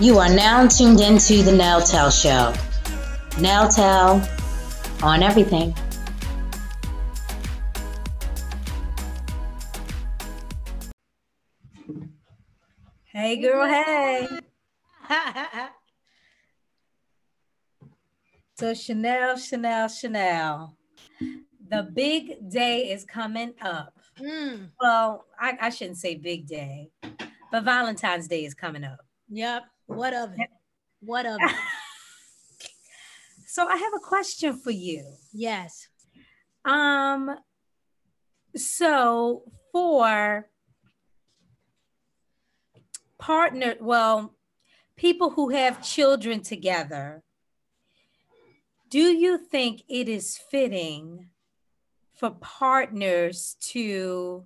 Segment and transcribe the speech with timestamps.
[0.00, 2.54] You are now tuned into the Nail Tell Show.
[3.40, 4.22] Nail Tell
[5.02, 5.74] on everything.
[13.06, 14.28] Hey, girl, hey.
[18.56, 20.76] so, Chanel, Chanel, Chanel.
[21.68, 23.98] The big day is coming up.
[24.20, 24.68] Mm.
[24.80, 26.90] Well, I, I shouldn't say big day,
[27.50, 29.00] but Valentine's Day is coming up.
[29.28, 29.64] Yep.
[29.88, 30.50] What of it?
[31.00, 31.56] What of it?
[33.50, 35.04] So, I have a question for you.
[35.32, 35.88] yes.
[36.66, 37.34] Um,
[38.54, 40.50] so for
[43.18, 44.34] partner, well,
[44.96, 47.22] people who have children together,
[48.90, 51.30] do you think it is fitting
[52.14, 54.44] for partners to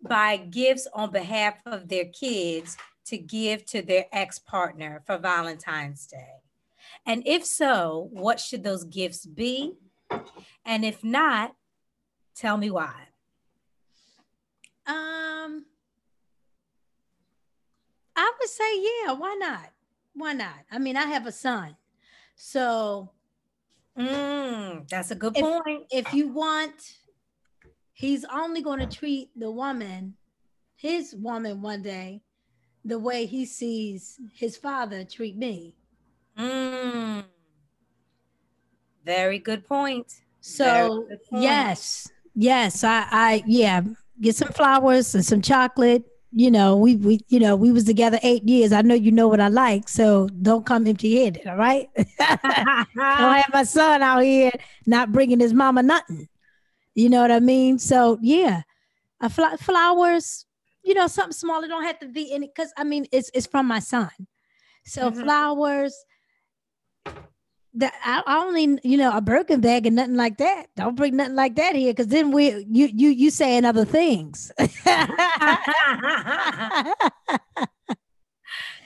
[0.00, 6.34] buy gifts on behalf of their kids to give to their ex-partner for Valentine's Day?
[7.04, 9.74] And if so, what should those gifts be?
[10.64, 11.54] And if not,
[12.34, 12.94] tell me why.
[14.86, 15.66] Um,
[18.14, 19.72] I would say, yeah, why not?
[20.14, 20.64] Why not?
[20.70, 21.76] I mean, I have a son.
[22.36, 23.10] So
[23.96, 25.86] Mm, that's a good If- point.
[25.90, 26.98] if you want,
[27.94, 30.18] he's only going to treat the woman,
[30.74, 32.20] his woman one day,
[32.86, 35.74] the way he sees his father treat me.
[36.38, 37.24] Mm.
[39.04, 40.22] Very good point.
[40.40, 41.42] So good point.
[41.42, 43.82] yes, yes, I, I, yeah,
[44.20, 46.04] get some flowers and some chocolate.
[46.32, 48.72] You know, we, we, you know, we was together eight years.
[48.72, 51.46] I know you know what I like, so don't come empty-handed.
[51.46, 51.88] All right.
[51.96, 52.08] don't
[52.98, 54.52] have my son out here
[54.86, 56.28] not bringing his mama nothing.
[56.94, 57.78] You know what I mean?
[57.78, 58.62] So yeah,
[59.20, 60.45] a fl- flowers.
[60.86, 61.64] You know, something small.
[61.64, 64.08] It don't have to be it because I mean, it's it's from my son.
[64.84, 65.20] So Mhm.
[65.20, 66.04] flowers.
[67.74, 70.68] That I, I only you know a Birkin bag and nothing like that.
[70.76, 74.52] Don't bring nothing like that here because then we you you you saying other things.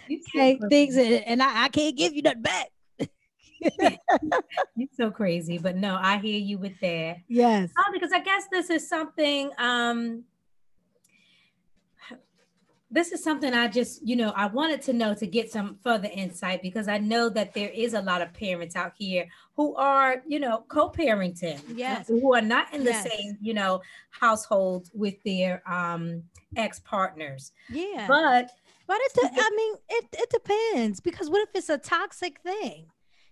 [0.08, 2.68] You okay, so things and, and I, I can't give you nothing back.
[4.76, 7.18] You're so crazy, but no, I hear you with that.
[7.28, 7.70] Yes.
[7.78, 9.50] Oh, because I guess this is something.
[9.58, 10.24] Um,
[12.90, 16.08] this is something I just, you know, I wanted to know to get some further
[16.12, 20.22] insight because I know that there is a lot of parents out here who are,
[20.26, 21.60] you know, co-parenting.
[21.74, 22.08] Yes.
[22.08, 23.08] Who are not in the Yes.
[23.10, 23.80] same, you know,
[24.10, 26.22] household with their um
[26.56, 27.52] ex-partners.
[27.68, 28.06] Yeah.
[28.08, 28.50] But
[28.86, 32.86] But it, de- I mean, it, it depends because what if it's a toxic thing?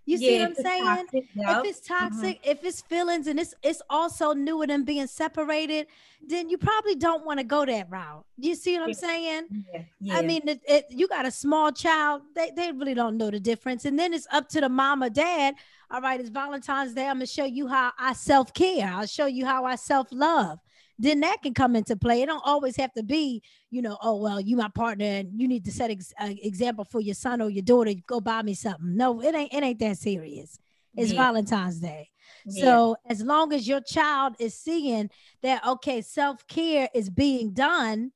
[0.05, 0.85] You see what I'm saying?
[0.85, 1.65] toxic, yep.
[1.65, 2.07] If it's mm-hmm.
[2.07, 5.87] toxic, if it's feelings and it's it's also new newer than being separated,
[6.27, 8.25] then you probably don't want to go that route.
[8.37, 8.95] You see what I'm Yeah.
[8.95, 9.65] saying?
[9.73, 10.17] yeah, yeah.
[10.17, 13.39] I mean, it, it, you got a small child; they they really don't know the
[13.39, 13.85] difference.
[13.85, 15.55] And then it's up to the mom or dad.
[15.91, 17.07] All right, it's Valentine's Day.
[17.07, 18.91] I'm gonna show you how I self care.
[18.91, 20.59] I'll show you how I self love.
[21.01, 22.21] Then that can come into play.
[22.21, 25.47] It don't always have to be, you know, oh well, you my partner and you
[25.47, 27.93] need to set ex- uh, example for your son or your daughter.
[28.05, 28.97] Go buy me something.
[28.97, 29.53] No, it ain't.
[29.53, 30.59] It ain't that serious.
[30.97, 31.23] It's Yeah.
[31.23, 32.09] Valentine's Day.
[32.45, 32.65] Yeah.
[32.65, 35.09] So as long as your child is seeing
[35.41, 38.11] that, okay, self care is being done,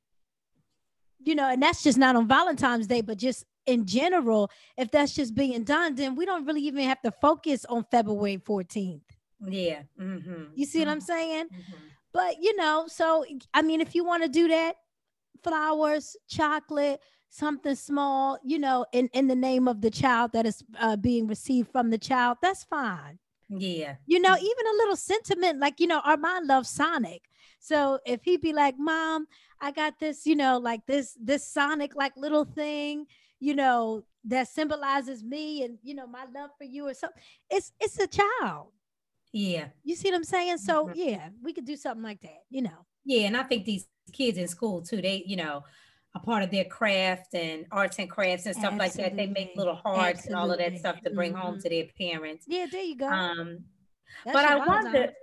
[1.24, 5.16] you know, and that's just not on Valentine's Day, but just in general, if that's
[5.16, 9.00] just being done, then we don't really even have to focus on February 14th.
[9.48, 9.84] yeah.
[9.98, 11.46] mhm, You see what I'm mhm, saying?
[11.46, 11.76] mhm.
[12.14, 14.76] But you know, so I mean, if you want to do that,
[15.44, 20.64] flowers, chocolate, something small, you know, in in the name of the child that is
[20.80, 23.20] uh, being received from the child, that's fine.
[23.50, 23.96] Yeah.
[24.06, 27.24] You know, even a little sentiment, like you know, Armand loves Sonic.
[27.60, 29.28] So if he be like, "Mom,
[29.60, 33.08] I got this," you know, like this this Sonic like little thing,
[33.40, 37.22] you know, that symbolizes me and you know my love for you or something.
[37.50, 38.68] It's it's a child.
[39.34, 39.70] Yeah.
[39.84, 40.60] You see what I'm saying?
[40.60, 40.94] So Mhm.
[40.96, 42.44] yeah, we could do something like that.
[42.50, 42.86] You know.
[43.04, 45.64] Yeah, and I think these kids in school too, they, you know,
[46.16, 49.18] a part of their craft and arts and crafts and stuff like that.
[49.18, 51.64] They make little hearts and all of that stuff to bring home Mhm.
[51.64, 52.46] to their parents.
[52.48, 53.08] Yeah, there you go.
[53.08, 53.66] Um,
[54.24, 55.14] That's but I wonder,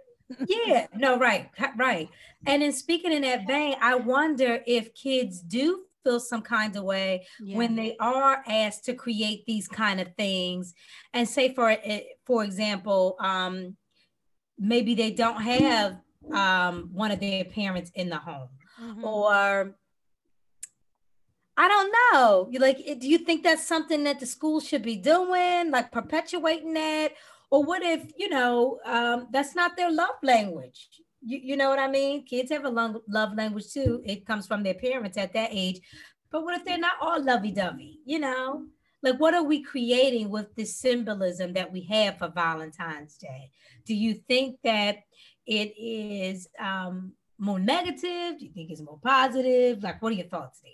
[0.46, 2.08] yeah, no, right, right.
[2.46, 6.82] And in speaking in that vein, I wonder if kids do feel some kind of
[6.82, 7.56] way Yeah.
[7.56, 10.74] when they are asked to create these kind of things
[11.12, 11.76] and say for
[12.24, 13.76] for example um
[14.60, 15.96] maybe they don't have
[16.32, 19.02] um one of their parents in the home Mhm.
[19.04, 19.74] or
[21.56, 22.48] I don't know.
[22.50, 26.72] You like, do you think that's something that the school should be doing, like perpetuating
[26.74, 27.12] that,
[27.50, 30.88] or what if you know um, that's not their love language?
[31.22, 32.24] You, you know what I mean?
[32.24, 34.00] Kids have a long, love language too.
[34.06, 35.80] It comes from their parents at that age.
[36.30, 37.98] But what if they're not all lovey dovey?
[38.06, 38.64] You know,
[39.02, 43.50] like what are we creating with this symbolism that we have for Valentine's Day?
[43.86, 44.98] Do you think that
[45.46, 48.38] it is um, more negative?
[48.38, 49.82] Do you think it's more positive?
[49.82, 50.72] Like, what are your thoughts there?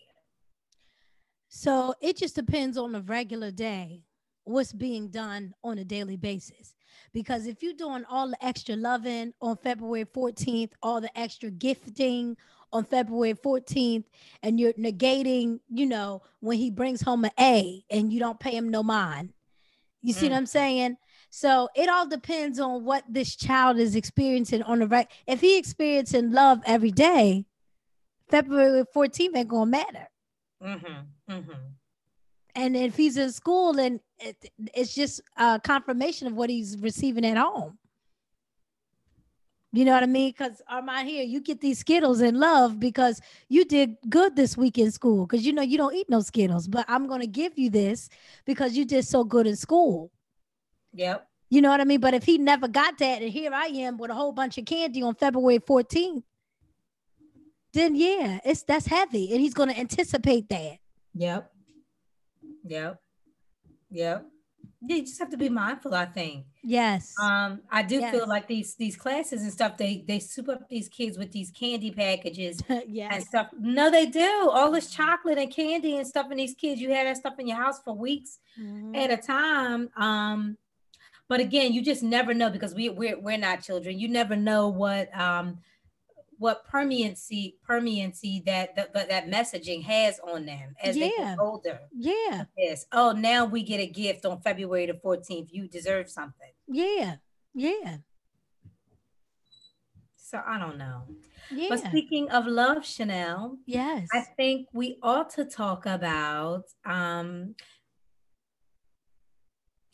[1.49, 4.03] So it just depends on the regular day,
[4.45, 6.75] what's being done on a daily basis.
[7.13, 12.37] Because if you're doing all the extra loving on February 14th, all the extra gifting
[12.73, 14.05] on February 14th,
[14.43, 18.57] and you're negating, you know, when he brings home an A and you don't pay
[18.57, 19.33] him no mind.
[20.03, 20.31] You see mm.
[20.31, 20.97] what I'm saying?
[21.31, 25.09] So it all depends on what this child is experiencing on the right.
[25.27, 27.45] If he experiencing love every day,
[28.31, 30.09] February 14th ain't gonna matter.
[30.63, 31.53] Mm-hmm, mm-hmm.
[32.55, 37.27] And if he's in school and it, it's just a confirmation of what he's receiving
[37.27, 37.79] at home.
[39.77, 40.31] You know what I mean?
[40.31, 43.21] Because am Armand here, you get these Skittles in love because
[43.51, 45.27] you did good this week in school.
[45.27, 48.09] Because you know you don't eat no Skittles, but I'm gonna give you this
[48.47, 50.11] because you did so good in school.
[50.95, 51.29] Yep.
[51.51, 52.01] You know what I mean?
[52.01, 54.65] But if he never got that, and here I am with a whole bunch of
[54.65, 56.23] candy on February 14th,
[57.75, 60.79] then yeah, it's that's heavy, and he's going to anticipate that.
[61.15, 61.53] Yep.
[62.65, 63.01] Yep.
[63.91, 64.27] Yep.
[64.81, 66.47] You just have to be mindful, I think.
[66.63, 67.15] Yes.
[67.21, 68.15] Um, I do yes.
[68.15, 71.51] feel like these these classes and stuff, they they soup up these kids with these
[71.51, 73.13] candy packages yes.
[73.15, 73.49] and stuff.
[73.59, 74.51] No, they do.
[74.53, 76.81] All this chocolate and candy and stuff in these kids.
[76.81, 78.95] You had that stuff in your house for weeks mm-hmm.
[78.95, 79.91] at a time.
[79.97, 80.59] Um,
[81.29, 83.99] but again, you just never know because we we're we're not children.
[83.99, 85.59] You never know what um
[86.39, 91.07] what permeancy permeancy that that, that messaging has on them as yeah.
[91.07, 91.81] they get older.
[91.97, 92.45] Yeah.
[92.57, 92.87] Yes.
[92.93, 95.49] Oh, now we get a gift on February the 14th.
[95.51, 96.51] You deserve something.
[96.69, 97.17] Yeah.
[97.55, 97.99] Yeah.
[100.17, 101.05] So I don't know.
[101.51, 101.69] Yeah.
[101.69, 107.55] But speaking of love, Chanel, yes, I think we ought to talk about um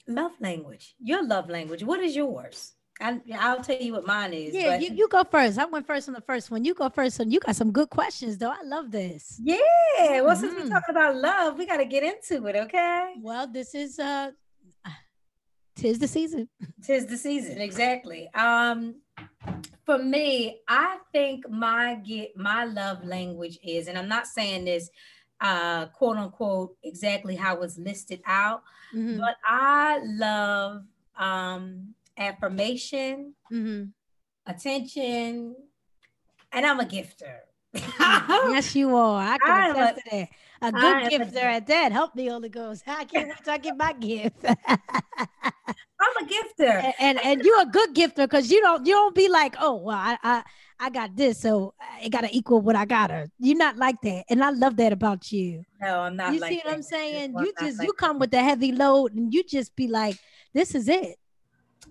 [0.08, 0.94] love language.
[0.98, 1.82] Your love language.
[1.84, 2.72] What is yours?
[3.02, 4.54] I, will tell you what mine is.
[4.54, 5.58] Yeah, you, you go first.
[5.58, 6.64] I went first on the first one.
[6.64, 8.50] You go first, and you got some good questions, though.
[8.50, 9.40] I love this.
[9.42, 9.58] Yeah.
[10.20, 10.40] Well, mm-hmm.
[10.40, 12.56] since we're talking about love, we got to get into it.
[12.56, 13.14] Okay.
[13.20, 14.30] Well, this is uh,
[15.76, 16.48] tis the season.
[16.82, 18.28] Tis the season, exactly.
[18.34, 18.96] Um,
[19.84, 24.90] for me, I think my get my love language is, and I'm not saying this
[25.40, 28.62] uh, quote unquote exactly how it's listed out,
[28.94, 29.18] mm-hmm.
[29.18, 30.84] but I love
[31.18, 31.94] um,
[32.28, 33.84] affirmation, mm-hmm.
[34.46, 35.56] attention,
[36.52, 37.38] and I'm a gifter.
[37.74, 39.20] yes, you are.
[39.20, 40.28] I can attest to that.
[40.60, 41.90] A good gifter at that.
[41.90, 42.84] Help me, Holy Ghost.
[42.86, 44.44] I can't wait till I get my gift.
[46.02, 49.14] I'm a gifter, and and, and you're a good gifter because you don't you don't
[49.14, 50.42] be like, oh well, I I,
[50.78, 53.28] I got this, so it got to equal what I got her.
[53.38, 55.62] You're not like that, and I love that about you.
[55.80, 56.34] No, I'm not.
[56.34, 56.74] You like see what that.
[56.74, 57.34] I'm saying?
[57.38, 58.20] You just like you come that.
[58.20, 60.18] with the heavy load, and you just be like,
[60.52, 61.16] this is it.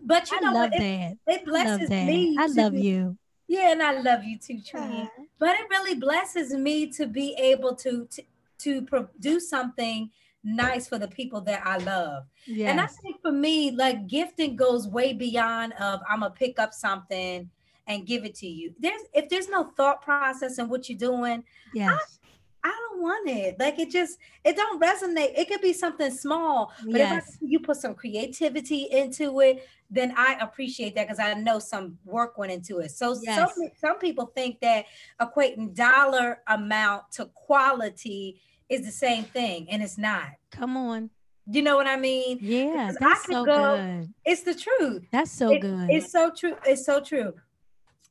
[0.04, 1.34] But you I know, love it, that.
[1.34, 2.36] It blesses love me.
[2.40, 3.18] I love you.
[3.48, 5.04] Yeah, and I love you too, Trina.
[5.04, 5.24] Uh-huh.
[5.40, 8.24] But it really blesses me to be able to to,
[8.60, 10.10] to produce something
[10.44, 12.24] nice for the people that I love.
[12.46, 12.72] Yes.
[12.72, 16.74] And I think for me, like gifting goes way beyond of I'm gonna pick up
[16.74, 17.50] something
[17.88, 18.74] and give it to you.
[18.80, 21.44] There's if there's no thought process in what you're doing,
[21.74, 22.20] yes.
[22.64, 23.60] I don't want it.
[23.60, 25.38] Like it just it don't resonate.
[25.38, 27.28] It could be something small, but yes.
[27.28, 31.60] if I, you put some creativity into it, then I appreciate that because I know
[31.60, 32.92] some work went into it.
[32.92, 33.36] So yes.
[33.36, 34.86] some some people think that
[35.20, 38.40] equating dollar amount to quality
[38.70, 40.28] is the same thing, and it's not.
[40.52, 41.10] Come on.
[41.48, 42.38] You know what I mean?
[42.40, 44.14] Yeah, that's so go, good.
[44.24, 45.04] It's the truth.
[45.12, 45.90] That's so it, good.
[45.90, 46.56] It's so true.
[46.66, 47.34] It's so true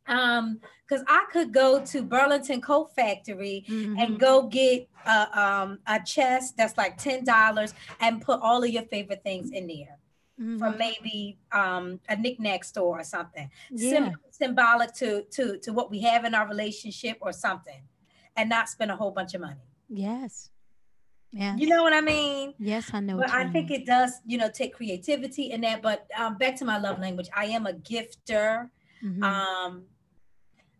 [0.06, 3.96] um because i could go to burlington coat factory mm-hmm.
[3.98, 8.82] and go get a, um, a chest that's like $10 and put all of your
[8.84, 9.98] favorite things in there
[10.40, 10.58] mm-hmm.
[10.58, 13.90] from maybe um, a knickknack store or something yeah.
[13.90, 17.82] Sym- symbolic to to to what we have in our relationship or something
[18.36, 20.50] and not spend a whole bunch of money yes
[21.32, 23.52] yeah you know what i mean yes i know but i mean.
[23.52, 26.98] think it does you know take creativity in that but um, back to my love
[26.98, 28.68] language i am a gifter
[29.04, 29.22] Mm-hmm.
[29.22, 29.82] Um,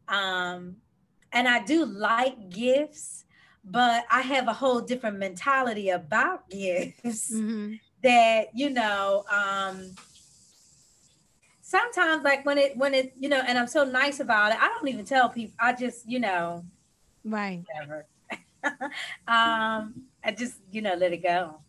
[0.09, 0.77] um,
[1.33, 3.25] and I do like gifts,
[3.65, 7.75] but I have a whole different mentality about gifts mm-hmm.
[8.03, 9.95] that, you know, um,
[11.63, 14.69] sometimes like when it, when it, you know, and I'm so nice about it, I
[14.69, 16.65] don't even tell people, I just, you know,
[17.25, 17.63] right.
[17.73, 18.07] Whatever.
[19.29, 21.61] um, I just, you know, let it go.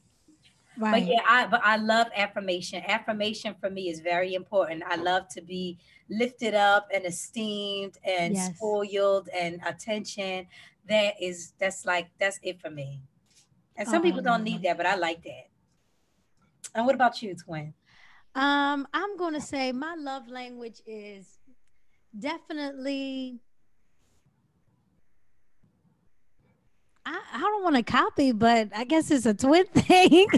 [0.77, 1.03] Right.
[1.03, 2.81] But yeah, I but I love affirmation.
[2.88, 4.84] Affirmation for me is very important.
[4.88, 5.77] I love to be
[6.12, 8.56] lifted up and esteemed and yes.
[8.56, 10.46] spoiled and attention.
[10.88, 13.01] That is that's like that's it for me.
[13.77, 15.48] And some oh, people don't need that, but I like that.
[16.75, 17.74] And what about you, twin?
[18.36, 21.39] Um, I'm to say my love language is
[22.18, 23.39] definitely.
[27.03, 30.27] I, I don't want to copy, but I guess it's a twin thing.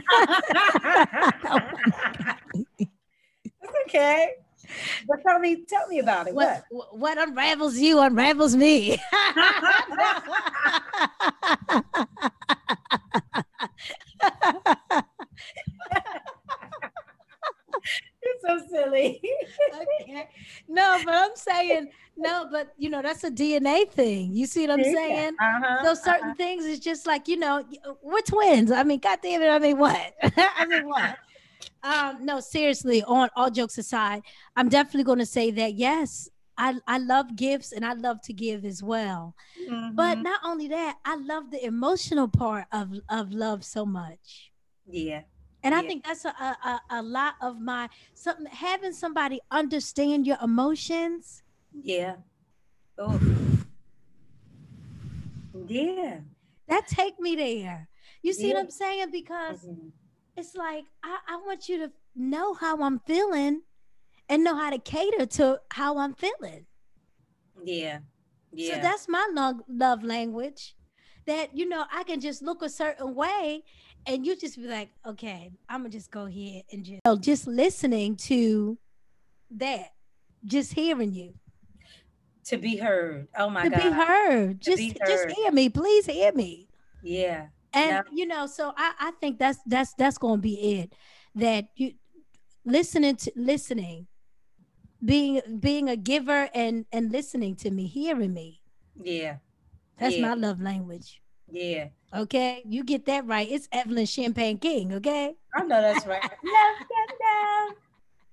[3.63, 4.35] It's okay.
[5.07, 6.35] But tell me, tell me about it.
[6.35, 6.97] what, What?
[6.97, 8.97] what unravels you unravels me.
[18.23, 19.21] You're so silly.
[20.01, 20.29] okay.
[20.67, 24.33] No, but I'm saying no, but you know that's a DNA thing.
[24.33, 25.35] You see what I'm saying?
[25.39, 27.63] Uh-huh, So certain things is just like you know
[28.01, 28.71] we're twins.
[28.71, 29.49] I mean, God damn it.
[29.49, 30.13] I mean, what?
[30.37, 31.17] I mean, what?
[31.83, 33.03] Um, no, seriously.
[33.03, 34.23] On all jokes aside,
[34.55, 38.33] I'm definitely going to say that yes, I I love gifts and I love to
[38.33, 39.35] give as well.
[39.93, 40.23] But Mhm.
[40.23, 44.51] not only that, I love the emotional part of of love so much.
[44.87, 45.23] yeah,
[45.63, 50.37] And I think that's a, a a- lot of my something having somebody understand your
[50.41, 51.43] emotions.
[51.73, 52.15] yeah.
[52.97, 53.19] Oh,
[55.67, 56.19] yeah.
[56.67, 57.89] That take me there.
[58.21, 58.55] You see Yeah.
[58.55, 59.11] what I'm saying?
[59.11, 59.91] Because Mhm.
[60.37, 63.61] It's like I, I want you to know how I'm feeling
[64.29, 66.65] and know how to cater to how I'm feeling.
[67.63, 67.99] Yeah,
[68.51, 68.75] yeah.
[68.75, 70.75] So that's my love, love language.
[71.25, 73.63] That you know, I can just look a certain way,
[74.05, 77.47] and you just be like, okay, I'm gonna just go here and just oh, just
[77.47, 78.77] listening to
[79.51, 79.91] that,
[80.45, 81.33] just hearing you
[82.45, 83.27] to be heard.
[83.37, 83.77] Oh my to God.
[83.77, 84.61] To be heard.
[84.61, 86.67] To Just be just hear me, please hear me.
[87.01, 87.47] Yeah.
[87.73, 88.01] And Yeah.
[88.11, 90.93] you know, so I I think that's that's that's gonna be it.
[91.35, 91.93] That you
[92.65, 94.07] listening to listening,
[95.03, 98.61] being being a giver and and listening to me, hearing me.
[99.01, 99.37] Yeah.
[99.97, 100.29] That's Yeah.
[100.29, 101.21] my love language.
[101.51, 101.89] Yeah.
[102.13, 103.49] Okay, you get that right.
[103.49, 104.93] It's Evelyn Champagne King.
[104.93, 106.21] Okay, I know that's right.
[106.43, 107.75] love down.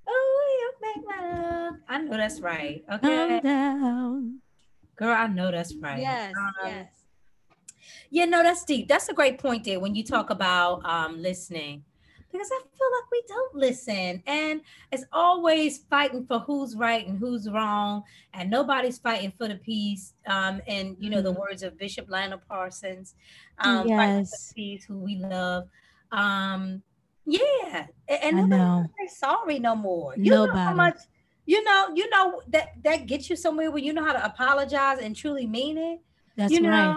[0.07, 1.75] Oh, you make my love.
[1.89, 2.85] I know that's right.
[2.93, 3.41] Okay.
[3.43, 4.41] down.
[4.97, 6.01] Girl, I know that's right.
[6.01, 7.00] Yes, Um, yes.
[8.11, 8.88] Yeah, no, that's deep.
[8.88, 11.85] That's a great point there when you talk about um listening.
[12.31, 14.23] Because I feel like we don't listen.
[14.26, 14.61] And
[14.93, 18.05] it's always fighting for who's right and who's wrong.
[18.35, 20.14] And nobody's fighting for the peace.
[20.26, 23.14] Um, and you know, the words of Bishop Lionel Parsons.
[23.59, 25.69] Um fighting for the peace, who we love.
[26.12, 26.83] Um,
[27.26, 27.87] yeah.
[28.09, 28.69] And I nobody know.
[28.76, 30.14] wants to say sorry no more.
[30.17, 30.99] You know how much
[31.47, 34.99] you know, you know that that gets you somewhere where you know how to apologize
[35.00, 36.00] and truly mean it
[36.37, 36.97] That's you know right.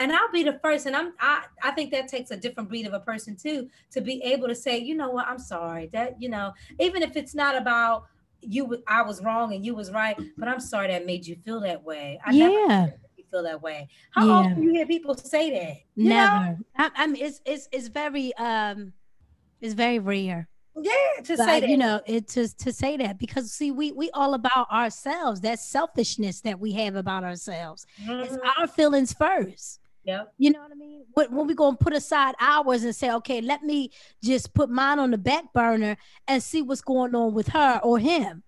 [0.00, 2.86] And i'll be the first and i'm i i think that takes a different breed
[2.86, 6.20] of a person too to be able to say you know what i'm sorry that
[6.20, 8.04] you know even if it's not about
[8.42, 11.60] you I was wrong and you was right but i'm sorry that made you feel
[11.60, 12.88] that way i Yeah.
[13.30, 14.32] feel that way how Yeah.
[14.40, 16.08] often you hear people say that You?
[16.08, 16.58] Never.
[16.76, 18.94] I, I mean, it's it's it's very um,
[19.60, 20.48] it's very rare.
[20.76, 23.92] yeah to But say that you know it to to say that because see we
[23.92, 28.38] we all about ourselves that selfishness that we have about ourselves it's Mhm.
[28.58, 30.32] our feelings first Yep.
[30.38, 33.40] you know what i mean when, when we gonna put aside ours and say okay
[33.40, 33.90] let me
[34.24, 37.98] just put mine on the back burner and see what's going on with her or
[37.98, 38.42] him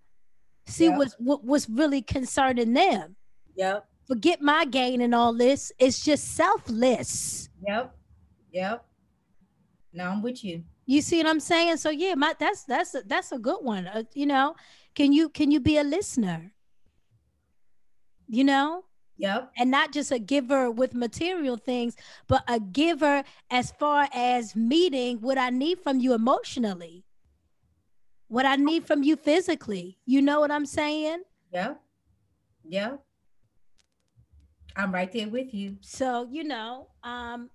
[0.67, 0.99] see Yep.
[0.99, 3.17] what's what, what's really concerning them
[3.55, 7.95] yep forget my gain and all this it's just selfless yep
[8.51, 8.85] yep
[9.93, 11.77] no i'm with you You see what I'm saying?
[11.79, 13.87] So yeah, my that's that's a, that's a good one.
[13.87, 14.57] Uh, you know,
[14.97, 16.53] can you can you be a listener?
[18.27, 18.85] You know,
[19.17, 21.95] yep and not just a giver with material things,
[22.27, 27.05] but a giver as far as meeting what I need from you emotionally,
[28.29, 29.99] what I need from you physically.
[30.07, 31.23] You know what I'm saying?
[31.53, 31.81] yep
[32.65, 33.03] yep
[34.77, 37.51] i'm right there with you So you know, um,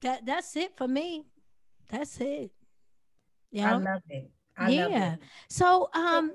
[0.00, 1.26] that that's it for me.
[1.88, 2.50] That's it.
[3.50, 3.70] Yeah.
[3.70, 3.78] I Yeah.
[3.78, 5.12] love it I love Yeah.
[5.14, 5.18] it.
[5.48, 6.32] So, um,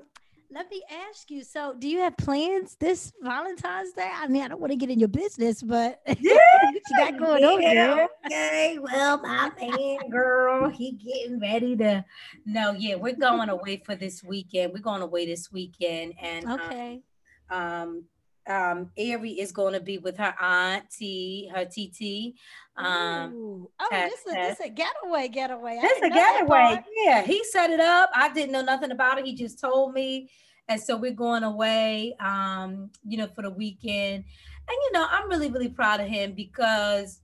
[0.54, 1.42] let me ask you.
[1.42, 4.10] So, do you have plans this Valentine's Day?
[4.14, 6.38] I mean, I don't want to get in your business, but Yeah,
[6.72, 8.08] what you got going on yeah, there?
[8.26, 12.04] Okay, well, my man, girl, he getting ready to.
[12.46, 14.72] No, yeah, we're going away for this weekend.
[14.72, 17.02] We're going away this weekend, and um, Okay.
[17.50, 18.04] um, um,
[18.46, 22.34] Ari is going to be with her auntie, her TT.
[22.76, 23.70] Um, Ooh.
[23.80, 25.78] oh, this is this a getaway, getaway.
[25.78, 26.84] I That's a didn't know that getaway.
[27.04, 28.10] Yeah, he set it up.
[28.14, 29.26] I didn't know nothing about it.
[29.26, 30.28] He just told me.
[30.68, 34.24] And so we're going away, um, you know, for the weekend.
[34.66, 37.20] And, you know, I'm really, really proud of him because,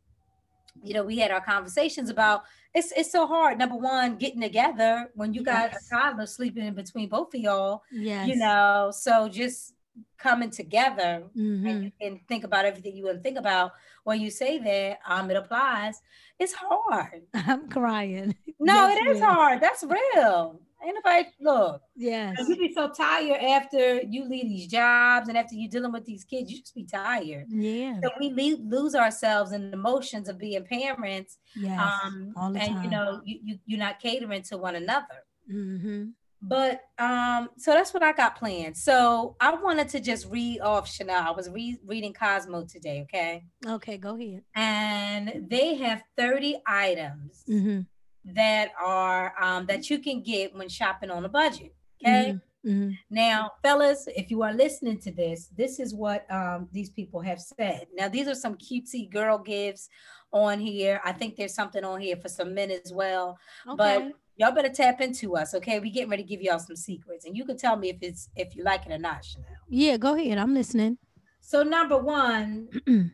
[0.82, 3.58] you know, we had our conversations about it's it's so hard.
[3.58, 7.82] Number one, getting together when you got a toddler sleeping in between both of y'all,
[7.90, 8.28] Yes.
[8.28, 8.92] you know.
[8.94, 9.74] So just
[10.18, 11.68] coming together Mhm.
[11.70, 13.72] and, and think about everything you want to think about
[14.04, 16.00] when you say that, um, it applies.
[16.38, 17.22] It's hard.
[17.34, 18.34] I'm crying.
[18.62, 19.60] No, Yes, it is hard.
[19.62, 20.60] That's real.
[20.84, 21.82] Ain't nobody look.
[21.96, 26.04] yeah You be so tired after you leave these jobs and after you dealing with
[26.04, 26.50] these kids.
[26.50, 27.46] You just be tired.
[27.48, 28.00] Yeah.
[28.02, 31.78] So we le- lose ourselves in the emotions of being parents, Yes.
[32.04, 32.84] um, all the and time.
[32.84, 35.24] you know you, you you're not catering to one another.
[35.50, 36.10] hmm
[36.42, 38.76] But um, so that's what I got planned.
[38.76, 41.22] So I wanted to just read off Chanel.
[41.26, 44.42] I was re- reading Cosmo today, okay, Okay, go ahead.
[44.54, 47.80] and they have 30 items hmm
[48.24, 51.74] that are um, that you can get when shopping on a budget.
[52.04, 52.36] Okay.
[52.64, 57.20] hmm Now, fellas, if you are listening to this, this is what um, these people
[57.22, 57.86] have said.
[57.94, 59.88] Now, these are some cutesy girl gifts
[60.32, 61.00] on here.
[61.04, 63.38] I think there's something on here for some men as well.
[63.66, 63.76] Okay.
[63.76, 65.78] But y'all better tap into us, okay?
[65.80, 68.30] We getting ready to give y'all some secrets, and you can tell me if it's
[68.34, 69.46] if you like it or not, Chanel.
[69.68, 70.38] yeah, go ahead.
[70.38, 70.96] I'm listening.
[71.42, 72.68] So, number one,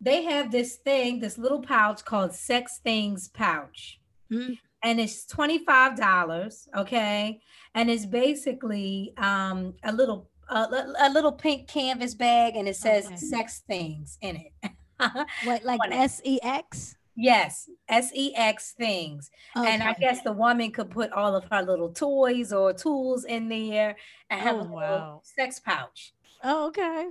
[0.00, 4.00] they have this thing, this little pouch called Sex Things Pouch.
[4.32, 4.58] Mm.
[4.84, 7.40] And it's $25, okay?
[7.74, 10.66] And it's basically um, a little a,
[11.00, 13.16] a little pink canvas bag and it says Okay.
[13.16, 14.52] sex things in it.
[15.44, 15.80] What, like.
[15.90, 16.96] S E X?
[17.14, 19.30] Yes, S E X things.
[19.56, 23.48] And I guess the woman could put all of her little toys or tools in
[23.48, 23.96] there
[24.30, 25.20] and have Oh, a wow.
[25.24, 26.12] sex pouch.
[26.44, 27.08] Oh, okay.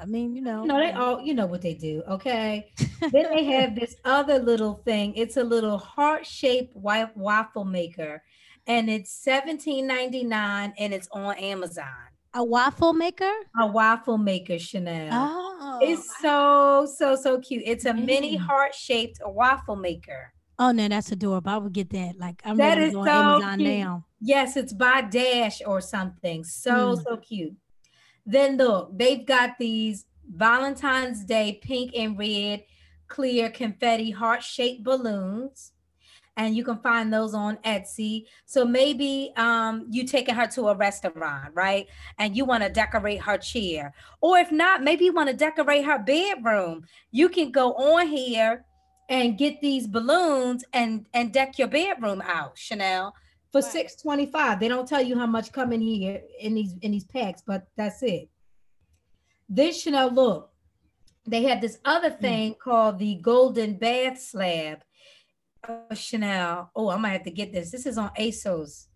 [0.00, 0.64] I mean, you know.
[0.64, 2.72] No, they all you know what they do, okay?
[3.12, 5.14] then they have this other little thing.
[5.14, 8.22] It's a little heart-shaped wi- waffle maker,
[8.66, 11.84] and it's $17.99 and it's on Amazon.
[12.34, 13.32] A waffle maker.
[13.60, 15.08] A waffle maker, Chanel.
[15.12, 17.62] Oh, It's so so so cute.
[17.66, 18.40] It's a mini Mm.
[18.40, 20.32] heart-shaped waffle maker.
[20.58, 21.50] oh no, that's adorable.
[21.50, 22.18] I would get that.
[22.18, 23.70] Like I'm That ready is go on so Amazon cute.
[23.78, 24.06] now.
[24.20, 26.44] Yes, it's by Dash or something.
[26.44, 27.02] So Mm.
[27.04, 27.54] so cute.
[28.26, 32.64] Then look, they've got these Valentine's Day pink and red
[33.08, 35.72] clear confetti heart-shaped balloons.
[36.36, 38.24] And you can find those on Etsy.
[38.44, 41.86] So maybe um, you taking her to a restaurant, right?
[42.18, 43.94] And you want to decorate her chair.
[44.20, 46.86] Or if not, maybe you want to decorate her bedroom.
[47.12, 48.64] You can go on here
[49.08, 53.14] and get these balloons and and deck your bedroom out, Chanel
[53.54, 53.70] for Right.
[53.70, 57.40] 625 they don't tell you how much come in here in these in these packs
[57.46, 58.28] but that's it
[59.48, 60.50] this chanel look
[61.24, 64.80] they have this other thing called the golden bath slab
[65.94, 68.86] chanel oh i might have to get this this is on asos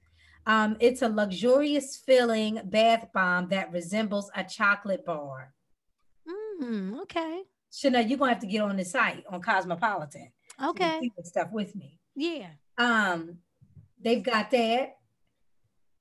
[0.46, 5.52] um, it's a luxurious filling bath bomb that resembles a chocolate bar
[6.62, 7.42] Mm, okay.
[7.72, 11.10] chanel you're gonna have to get on the site on cosmopolitan so Okay.
[11.16, 12.50] this stuff with me Yeah.
[12.78, 13.38] um
[14.02, 14.96] they've got that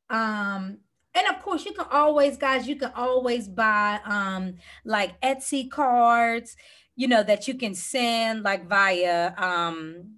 [0.09, 0.79] um
[1.13, 6.55] and of course you can always guys you can always buy um like etsy cards
[6.95, 10.15] you know that you can send like via um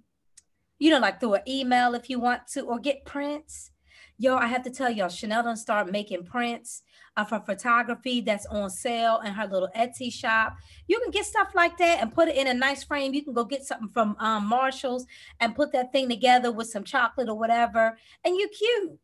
[0.80, 3.70] you know like through an email if you want to or get prints.
[4.18, 6.82] Yo i have to tell y'all chanel done start making prints
[7.16, 10.56] of her photography that's on sale in her little etsy shop.
[10.88, 13.14] You can get stuff like that and put it in a nice frame.
[13.14, 15.06] You can go get something from um, marshalls
[15.38, 18.98] and put that thing together with some chocolate or whatever, and you cute.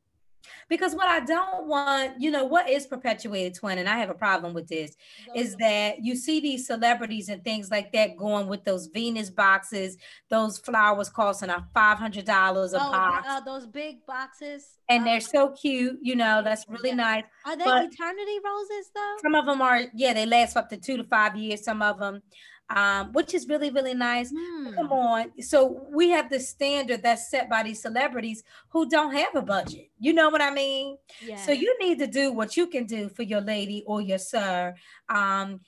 [0.69, 4.15] Because what I don't want, you know, what is perpetuated twin, and I have a
[4.15, 4.97] problem with this,
[5.35, 9.97] is that you see these celebrities and things like that going with those Venus boxes,
[10.31, 14.79] those flowers costing a five hundred dollars a Oh, box, uh, those big boxes.
[14.89, 15.99] and uh, they're so cute.
[16.03, 16.95] You know, that's really Yeah.
[16.97, 17.25] nice.
[17.45, 19.17] Are they but- eternity roses though?
[19.23, 21.65] Some of them are, yeah, they last up to two to five years.
[21.65, 22.23] Some of them,
[22.71, 24.31] um, which is really really nice.
[24.37, 24.75] Hmm.
[24.75, 25.33] Come on.
[25.43, 29.91] So we have the standard that's set by these celebrities who don't have a budget.
[29.99, 30.97] You know what I mean?
[31.37, 34.75] So you need to do what you can do for your lady or your sir.
[35.09, 35.61] Um,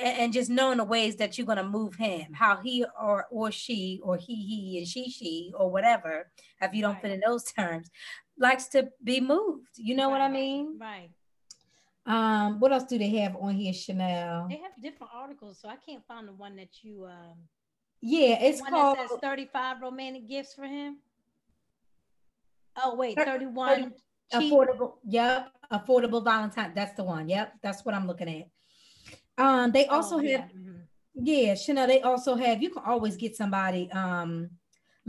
[0.00, 4.00] and just knowing the ways that you're gonna move him, how he or or she
[4.02, 7.02] or he he and she she or whatever, if you don't Right.
[7.02, 7.88] fit in those terms,
[8.36, 9.68] likes to be moved.
[9.76, 10.76] You know what I mean?
[10.80, 11.10] Right.
[12.06, 14.46] Um, what else do they have on here, Chanel?
[14.48, 17.36] They have different articles, so I can't find the one that you um
[18.00, 20.98] Yeah, it's called that says 35 romantic gifts for him.
[22.82, 23.92] Oh wait, 31
[24.32, 24.52] cheap.
[24.52, 29.86] affordable yep affordable valentine that's the one yep that's what i'm looking at um they
[29.86, 30.82] also Oh, have yeah, mhm.
[31.14, 34.50] yeah chanel they also have you can always get somebody um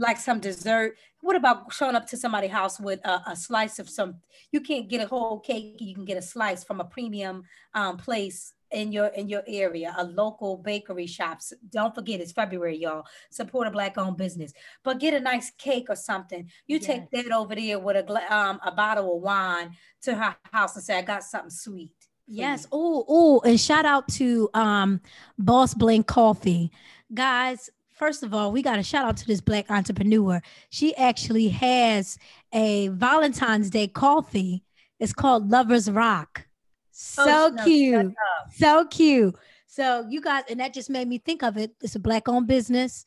[0.02, 0.98] like some dessert.
[1.20, 4.16] What about showing up to somebody's house with a, a slice of some
[4.50, 7.96] you can't get a whole cake you can get a slice from a premium um
[7.96, 11.52] place in your in your area a local bakery shops.
[11.70, 13.04] Don't forget it's february y'all.
[13.30, 14.52] Support a black owned business.
[14.82, 16.50] But get a nice cake or something.
[16.66, 20.74] You take that over there with a um a bottle of wine to her house
[20.74, 21.92] and say i got something sweet
[22.26, 22.66] Yes.
[22.72, 25.00] Oh, oh, and shout out to um
[25.38, 26.70] Boss Blink Coffee.
[27.12, 27.68] Guys,
[28.02, 30.42] first of all, we got a shout out to this black entrepreneur.
[30.70, 32.18] She actually has
[32.52, 34.64] a Valentine's Day coffee.
[34.98, 36.48] It's called Lovers Rock.
[36.90, 38.12] So Oh, cute.
[38.56, 39.36] So cute.
[39.68, 41.70] So you guys, and that just made me think of it.
[41.80, 43.04] It's a black owned business.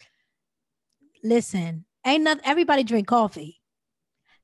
[1.26, 3.60] Listen, ain't nothing everybody drink coffee.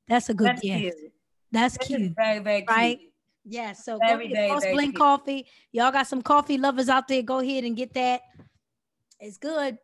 [0.10, 0.80] That's a good That's gift.
[0.98, 1.14] cute.
[1.54, 2.14] That's That cute.
[2.18, 2.70] very, very cute.
[2.70, 3.00] Right?
[3.46, 5.48] Yeah, so Very, go get Boss very coffee.
[5.72, 7.22] Y'all got some coffee lovers out there.
[7.24, 8.22] Go ahead and get that.
[9.22, 9.78] It's good.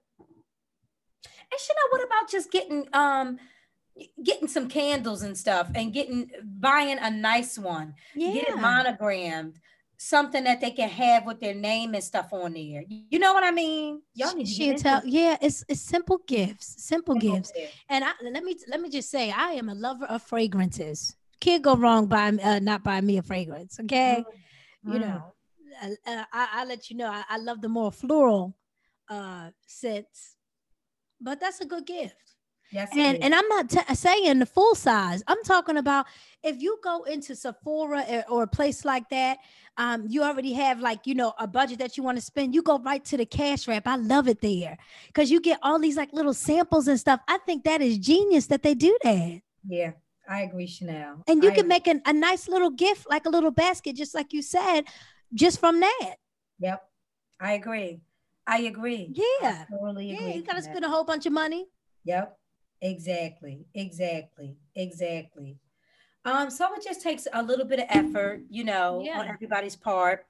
[1.52, 3.40] And you know what about just getting um
[4.24, 7.96] getting some candles and stuff and getting buying a nice one.
[8.16, 8.34] Yeah.
[8.34, 9.60] Get it monogrammed.
[10.00, 12.84] Something that they can have with their name and stuff on there.
[12.88, 14.04] You know what I mean?
[14.14, 17.52] Y'all need to She'll get tell, yeah, it's it's simple gifts, simple simple gifts.
[17.52, 17.74] gifts.
[17.90, 21.16] And I, let me let me just say, I am a lover of fragrances.
[21.40, 23.80] Can't go wrong by uh, not buying me a fragrance.
[23.80, 24.24] Okay,
[24.84, 25.02] you Mm.
[25.02, 25.34] know,
[25.84, 28.56] uh, uh, I, I let you know I, I love the more floral
[29.10, 30.37] uh scents,
[31.22, 32.16] but that's a good gift.
[32.72, 35.24] Yes, And and I'm not t- saying the full size.
[35.28, 36.06] I'm talking about
[36.44, 39.38] if you go into Sephora or, or a place like that,
[39.78, 42.54] um, you already have like you know a budget that you want to spend.
[42.54, 43.88] You go right to the cash wrap.
[43.88, 44.78] I love it there
[45.08, 47.22] because you get all these like little samples and stuff.
[47.30, 49.92] I think that is genius that they do that, yeah,
[50.28, 51.24] I agree, Chanel.
[51.26, 51.70] and you I can agree.
[51.70, 54.82] make an, a nice little gift, like a little basket, just like you said,
[55.34, 56.16] just from that.
[56.60, 56.84] Yep,
[57.40, 58.02] I agree.
[58.48, 59.12] I agree.
[59.14, 59.66] Yeah.
[59.70, 60.28] I totally agree.
[60.30, 61.68] Yeah, you got to spend a whole bunch of money.
[62.06, 62.38] Yep.
[62.82, 63.66] Exactly.
[63.74, 64.56] Exactly.
[64.76, 65.58] Exactly.
[66.26, 69.20] Um, so it just takes a little bit of effort, you know, Yeah.
[69.20, 70.26] on everybody's part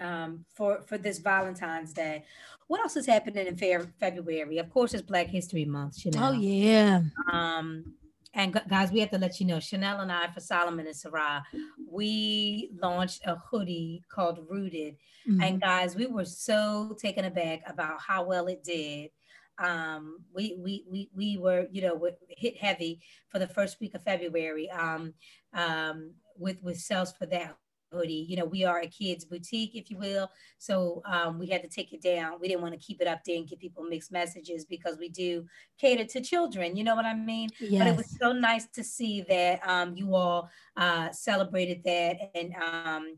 [0.00, 2.24] um for for this Valentine's Day.
[2.66, 4.58] What else is happening in Fe- February?
[4.58, 6.28] Of course, it's Black History Month, you know.
[6.28, 7.02] Oh yeah.
[7.32, 7.94] Um,
[8.34, 11.42] and guys, we have to let you know, Chanel and I, for Solomon and Sarah,
[11.90, 14.96] we launched a hoodie called Rooted.
[15.28, 15.42] Mhm.
[15.42, 19.10] And guys, we were so taken aback about how well it did.
[19.58, 24.02] Um, we we we we were, you know, hit heavy for the first week of
[24.02, 24.68] February.
[24.70, 25.14] Um,
[25.52, 27.56] um, with with sales for that
[27.94, 28.26] hoodie.
[28.28, 30.30] You know, we are a kids boutique, if you will.
[30.58, 32.38] So um, we had to take it down.
[32.40, 35.08] We didn't want to keep it up there and give people mixed messages because we
[35.08, 35.46] do
[35.78, 36.76] cater to children.
[36.76, 37.48] You know what I mean?
[37.60, 37.78] Yes.
[37.78, 42.54] But it was so nice to see that um, you all uh, celebrated that and,
[42.56, 43.16] um,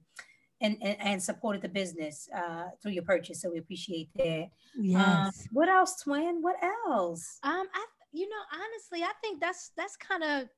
[0.61, 3.43] and and and supported the business uh, through your purchase.
[3.43, 4.49] So we appreciate that.
[4.79, 5.07] Yes.
[5.07, 6.41] Um, what else, twin?
[6.41, 7.39] What else?
[7.43, 10.49] Um, I you know honestly, I think that's that's kind of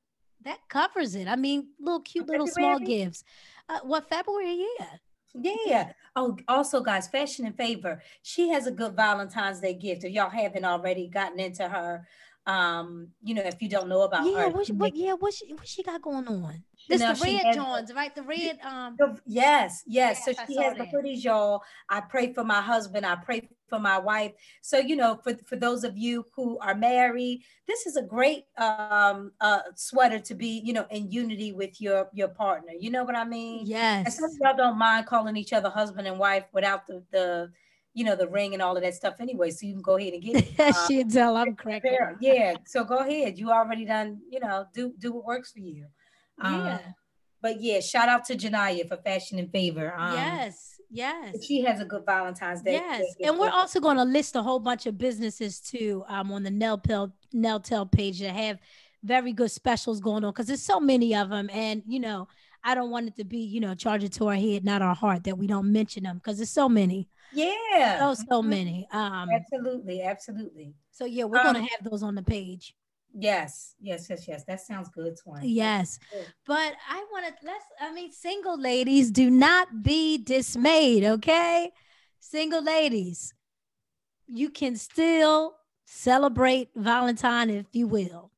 [0.45, 1.29] that covers it.
[1.29, 3.25] I mean, little cute little small gifts.
[3.69, 4.65] Uh, what February?
[4.79, 4.97] Yeah.
[5.67, 5.93] Yeah.
[6.17, 8.03] Oh, also, guys, Fashion and Favor.
[8.23, 10.05] She has a good Valentine's Day gift.
[10.05, 12.07] If y'all haven't already gotten into her,
[12.47, 14.45] um, you know, if you don't know about yeah.
[14.45, 14.97] her, What, what?
[14.97, 15.13] Yeah.
[15.13, 16.65] What she what she got going on?
[16.89, 18.15] This Chanel, the red has- Johns, right?
[18.15, 18.59] The red.
[18.65, 18.97] Um.
[18.99, 20.23] The- Yes, yes.
[20.27, 20.93] Yes, so she has the that.
[20.93, 21.63] hoodies, y'all.
[21.91, 23.05] I pray for my husband.
[23.05, 24.33] I pray for my wife.
[24.63, 28.45] So you know, for for those of you who are married, this is a great
[28.57, 32.73] um uh sweater to be, you know, in unity with your your partner.
[32.79, 33.61] You know what I mean?
[33.61, 34.17] And Yes.
[34.17, 37.51] some of y'all don't mind calling each other husband and wife without the the
[37.95, 39.51] you know the ring and all of that stuff anyway.
[39.51, 40.49] So you can go ahead and get it.
[40.59, 41.91] Uh, She'd tell I'm cracking.
[41.91, 42.17] fair.
[42.21, 42.55] Yeah.
[42.67, 43.39] So go ahead.
[43.39, 44.21] You already done.
[44.31, 45.87] You know, do do what works for you.
[46.41, 46.79] Um, Yeah.
[47.43, 49.93] but yeah, shout out to Janaya for fashion and favor.
[49.97, 50.78] Um, yes.
[50.91, 51.45] Yes.
[51.45, 52.73] she has a good Valentine's Day.
[52.73, 56.43] Yes, and we're also going to list a whole bunch of businesses too um, on
[56.43, 57.13] the Neltel
[57.65, 58.59] Tell page that have
[59.05, 62.29] very good specials going on because there's so many of them, and you know
[62.65, 64.95] I don't want it to be you know charge it to our head, not our
[64.95, 68.47] heart, that we don't mention them because there's so many, yeah, so so Mhm.
[68.47, 68.89] many.
[68.91, 70.75] Um, Absolutely, absolutely.
[70.91, 72.75] so yeah, we're Um, going to have those on the page.
[73.21, 74.45] Yes, yes, yes, yes.
[74.45, 75.41] That sounds good, Twin.
[75.43, 76.27] Yes, good.
[76.47, 77.65] but I want to let's.
[77.81, 81.05] I mean, single ladies, do not be dismayed.
[81.05, 81.73] Okay,
[82.21, 83.35] single ladies,
[84.29, 88.31] you can still celebrate Valentine if you will.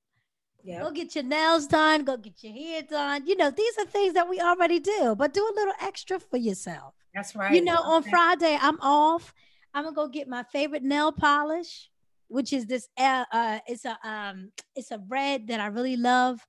[0.63, 0.81] Yeah.
[0.81, 2.05] Go get your nails done.
[2.05, 3.27] Go get your hair done.
[3.27, 6.37] You know, these are things that we already do, but do a little extra for
[6.37, 6.95] yourself.
[7.15, 7.55] That's right.
[7.55, 9.35] You know, on Friday, I'm off.
[9.75, 11.90] I'm gonna go get my favorite nail polish,
[12.31, 12.89] which is this.
[12.97, 16.41] Uh, uh it's a um, it's a red that I really love.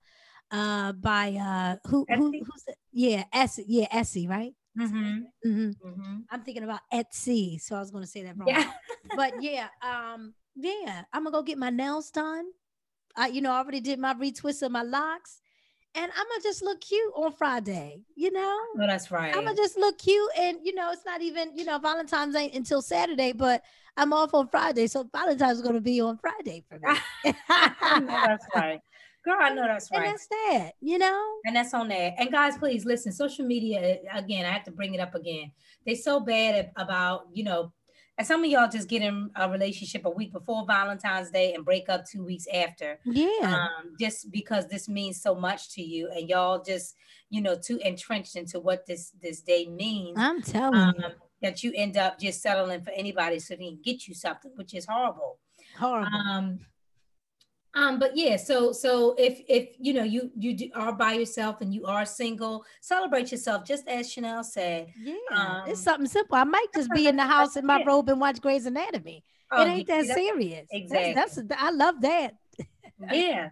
[0.52, 2.39] Uh, by uh, who who Etsy?
[2.46, 4.54] who's the, yeah, Essie, yeah, Essie, right?
[4.78, 6.24] Mhm, hmm mhm.
[6.30, 8.50] I'm thinking about Etsy, so I was gonna say that wrong.
[8.50, 8.70] Yeah.
[9.15, 12.46] but yeah, um, yeah, I'm gonna go get my nails done.
[13.15, 15.40] I, you know, I already did my retwist of my locks,
[15.95, 18.01] and I'm gonna just look cute on Friday.
[18.15, 19.36] You know, No, that's right.
[19.36, 22.54] I'm gonna just look cute, and you know, it's not even you know Valentine's ain't
[22.54, 23.62] until Saturday, but
[23.97, 27.34] I'm off on Friday, so Valentine's is gonna be on Friday for me.
[27.51, 28.80] Know that's right.
[29.23, 30.01] Girl, I know that's right.
[30.01, 31.36] And that's that, you know.
[31.45, 32.13] And that's on that.
[32.17, 33.12] And guys, please listen.
[33.12, 35.51] Social media, again, I have to bring it up again.
[35.86, 37.71] They're so bad about, you know,
[38.17, 41.65] and some of y'all just get in a relationship a week before Valentine's Day and
[41.65, 43.00] break up two weeks after.
[43.06, 43.67] Yeah.
[43.80, 46.95] Um, just because this means so much to you, and y'all just,
[47.30, 50.17] you know, too entrenched into what this this day means.
[50.19, 51.06] I'm telling Um, you.
[51.41, 54.74] that you end up just settling for anybody so they can get you something, which
[54.74, 55.39] is horrible.
[55.80, 56.08] Horrible.
[56.30, 56.60] Um,
[57.74, 61.62] um, but yeah, so so if if you know you you do, are by yourself
[61.62, 64.88] and you are single, celebrate yourself, just as Chanel said.
[65.02, 65.16] yeah.
[65.32, 66.36] um, it's something simple.
[66.36, 69.24] I might just be in the house in my robe and watch Grey's Anatomy.
[69.52, 70.68] Oh, it ain't that serious.
[70.72, 71.14] Exactly.
[71.14, 72.36] That's, that's I love that.
[73.12, 73.50] Yeah,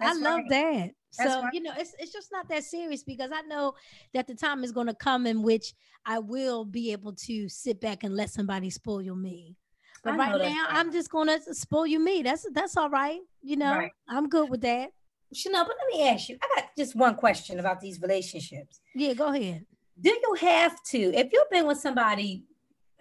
[0.00, 0.50] I love right.
[0.50, 0.90] that.
[1.18, 1.52] That's so right.
[1.52, 3.74] you know, it's it's just not that serious because I know
[4.12, 5.74] that the time is going to come in which
[6.06, 9.56] I will be able to sit back and let somebody spoil me.
[10.04, 10.66] But right now.
[10.68, 12.22] I'm just to spoil you me.
[12.22, 13.20] That's that's all right.
[13.42, 13.92] You know, Right.
[14.08, 14.90] I'm good with that.
[15.32, 15.64] Chanel.
[15.64, 18.80] But let me ask you, I got just one question about these relationships.
[18.94, 19.64] Yeah, go ahead.
[20.00, 22.44] do you have to if you've been with somebody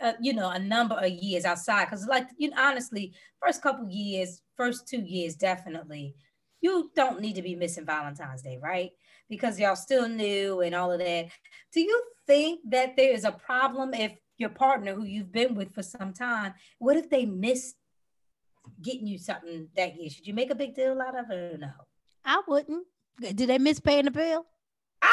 [0.01, 3.87] uh, you know a number of years outside because like you know honestly first couple
[3.89, 6.15] years first two years definitely
[6.61, 8.91] you don't need to be missing valentine's day right
[9.29, 11.27] because y'all still new and all of that
[11.73, 14.13] do you think that there is a problem if
[14.43, 17.73] your partner who you've been with for some time what if they miss
[18.81, 21.57] getting you something that year should you make a big deal out of it or
[21.57, 21.71] no
[22.25, 22.87] I wouldn't.
[23.19, 24.45] Did they miss paying the bill?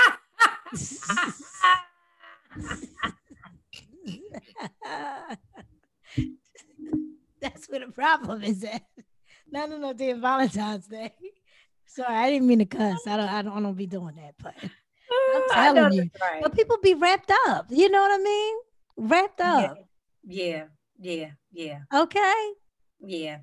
[7.40, 8.82] That's where the problem is at.
[9.50, 11.12] No, no, no, dear Valentine's Day.
[11.86, 13.00] Sorry, I didn't mean to cuss.
[13.06, 14.34] I don't, I don't, I don't be doing that.
[14.40, 14.54] But,
[15.34, 15.42] I'm
[15.74, 16.10] telling you.
[16.20, 16.40] right.
[16.42, 17.66] but people be wrapped up.
[17.70, 18.54] You know what I mean?
[18.96, 19.78] Wrapped up.
[20.26, 20.64] Yeah,
[20.98, 22.52] yeah, yeah, Okay.
[23.00, 23.38] yeah.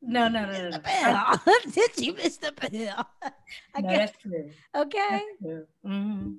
[0.00, 0.70] No, no, no, no.
[0.70, 0.80] No.
[0.84, 1.38] I-
[1.72, 3.04] Did you miss the bill?
[3.74, 3.98] I no, guess.
[4.12, 4.50] that's true.
[4.76, 5.08] Okay.
[5.10, 5.66] That's true.
[5.84, 6.36] Mhm.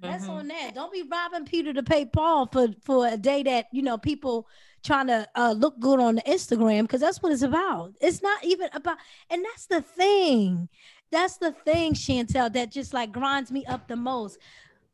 [0.00, 0.30] That's Mhm.
[0.30, 0.74] on that.
[0.74, 4.48] Don't be robbing Peter to pay Paul for for a day that you know people
[4.82, 7.94] trying to uh, look good on the Instagram because that's what it's about.
[8.00, 8.96] It's not even about,
[9.30, 10.68] and that's the thing.
[11.12, 14.38] That's the thing, Chantel, that just like grinds me up the most.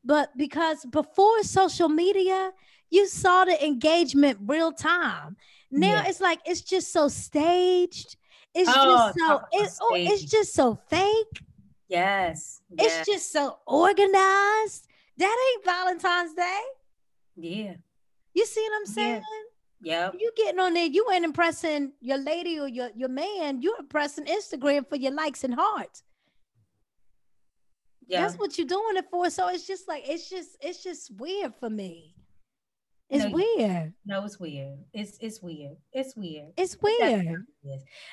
[0.05, 2.53] But because before social media,
[2.91, 5.37] you saw the engagement real time.
[5.71, 6.09] Now Yeah.
[6.09, 8.17] it's like it's just so staged.
[8.55, 11.43] It's Oh, just so it, oh, it's just so fake.
[11.89, 12.61] Yes.
[12.73, 14.87] It's yes, just so organized.
[15.19, 16.61] That ain't Valentine's Day.
[17.37, 17.75] yeah.
[18.33, 18.93] You see what I'm Yeah.
[18.95, 19.23] saying?
[19.83, 20.15] Yep.
[20.19, 23.61] You getting on there, you ain't impressing your lady or your, your man.
[23.63, 26.03] You're impressing Instagram for your likes and hearts.
[28.11, 28.23] Yeah.
[28.23, 29.31] That's what you're doing it for.
[29.31, 32.17] So it's just like it's just it's just weird for me.
[33.09, 33.93] It's No, weird.
[34.07, 34.79] no, it's weird.
[34.93, 35.77] It's it's weird.
[35.93, 36.53] It's weird.
[36.57, 37.37] It's weird.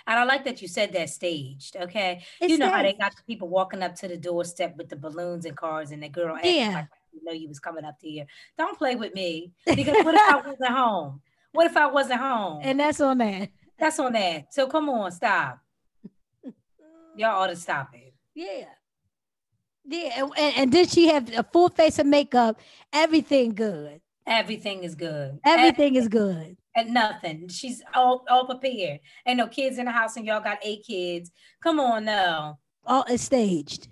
[0.08, 1.76] And I like that you said that staged.
[1.78, 2.24] Okay.
[2.42, 4.96] It's you know how they got the people walking up to the doorstep with the
[4.96, 6.72] balloons and cars and the girl Yeah.
[6.74, 8.26] like you know you was coming up to here.
[8.58, 9.52] Don't play with me.
[9.66, 11.22] Because what if I wasn't home?
[11.54, 12.60] What if I wasn't home?
[12.64, 13.50] and that's on that.
[13.80, 14.54] That's on that.
[14.54, 15.60] So come on, stop.
[17.16, 18.14] Y'all ought to stop it.
[18.36, 18.66] Yeah.
[19.90, 22.60] Yeah, and, and, then she have a full face of makeup,
[22.92, 24.02] everything good.
[24.26, 25.40] Everything is good.
[25.46, 26.58] Everything is good.
[26.76, 27.48] and nothing.
[27.48, 29.00] She's all, all prepared.
[29.26, 31.32] Ain't no kids in the house, and y'all got eight kids.
[31.64, 32.60] Come on now.
[32.86, 33.88] All is staged.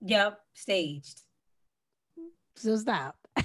[0.00, 1.20] Yep, staged.
[2.56, 3.16] So stop.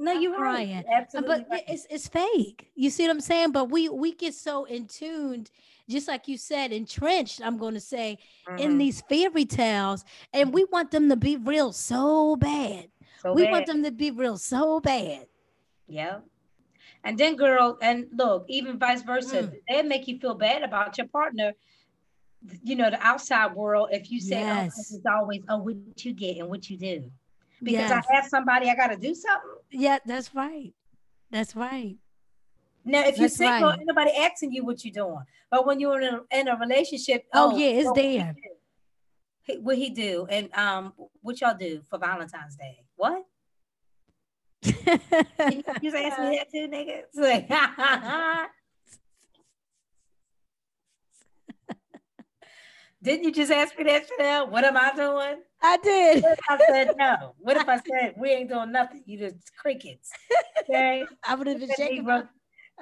[0.00, 0.84] No, you're right.
[0.86, 1.44] Uh, Absolutely.
[1.50, 2.70] but it's it's fake.
[2.76, 3.50] You see what I'm saying?
[3.50, 5.50] But we we get so in tuned,
[5.88, 7.40] just like you said, entrenched.
[7.42, 8.18] I'm going to say
[8.58, 8.78] in Mhm.
[8.78, 12.90] these fairy tales, and we want them to be real so bad.
[13.22, 13.52] So we bad.
[13.52, 15.26] want them to be real so bad.
[15.86, 16.20] Yeah.
[17.04, 19.52] And then, girl, and look, even vice versa, Mm.
[19.68, 21.54] they make you feel bad about your partner.
[22.62, 23.88] You know, the outside world.
[23.92, 24.92] If you say, "Oh, Yes.
[24.92, 27.10] it's always, oh, what you get and what you do,"
[27.62, 28.06] because Yes.
[28.10, 29.50] I have somebody, I got to do something.
[29.70, 30.72] Yeah, that's right.
[31.30, 31.96] That's right.
[32.88, 33.78] Now, if you're single, right.
[33.84, 35.22] nobody asking you what you're doing.
[35.50, 38.34] But when you're in a, in a relationship, Oh, yeah, it's he there.
[39.60, 40.26] What he do?
[40.28, 42.84] And um, what y'all do for Valentine's Day?
[42.96, 43.24] What?
[44.62, 47.02] You just asked me that too, nigga.
[47.12, 47.48] It's like,
[53.02, 54.50] Didn't you just ask me that, Chanel?
[54.50, 55.42] What am I doing?
[55.62, 56.22] I did.
[56.22, 57.34] What if I said no?
[57.38, 59.02] What if I said we ain't doing nothing?
[59.06, 60.10] You just crickets.
[60.70, 61.06] Okay.
[61.26, 62.06] I would have been shaking.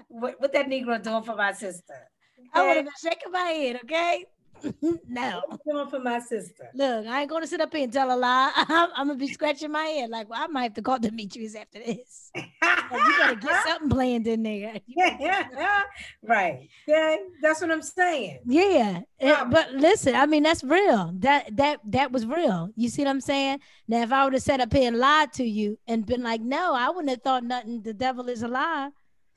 [0.09, 2.09] What, what that Negro doing for my sister?
[2.54, 2.76] I would Okay?
[2.76, 3.80] have been shaking my head.
[3.85, 4.24] Okay.
[5.09, 5.42] no.
[5.68, 6.70] Coming for my sister.
[6.74, 8.52] Look, I ain't gonna sit up here and tell a lie.
[8.56, 11.54] I'm, I'm gonna be scratching my head like, well, I might have to call Demetrius
[11.54, 12.30] after this.
[12.35, 14.80] Like, you better get something planned in there.
[14.87, 15.82] yeah,
[16.22, 16.68] right.
[16.87, 18.40] Yeah, that's what I'm saying.
[18.46, 21.12] Yeah, Um, but listen, I mean that's real.
[21.18, 22.70] That that that was real.
[22.76, 23.61] You see what I'm saying?
[23.88, 26.40] Now, if I would have sat up here and lied to you and been like,
[26.40, 27.82] "No, I wouldn't have thought nothing.
[27.82, 28.90] The devil is a lie."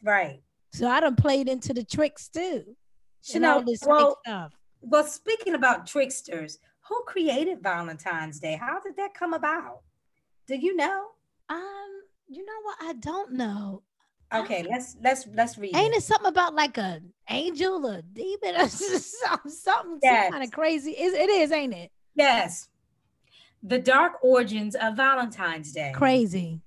[0.04, 0.41] Right.
[0.72, 2.64] So I done played into the tricks too,
[3.34, 4.54] and all this well, stuff.
[4.82, 8.56] well, speaking about tricksters, who created Valentine's Day?
[8.60, 9.82] How did that come about?
[10.48, 11.06] Do you know?
[11.50, 11.90] Um,
[12.28, 12.78] you know what?
[12.82, 13.84] I don't know.
[14.34, 15.76] Okay, let's let's let's read.
[15.76, 15.98] Ain't it.
[15.98, 20.32] it something about like a angel or demon or something, something Yes.
[20.32, 20.92] kind of crazy?
[20.92, 21.92] Is it is, ain't it?
[22.16, 22.68] Yes.
[23.64, 25.92] The dark origins of Valentine's Day.
[25.96, 26.62] Crazy.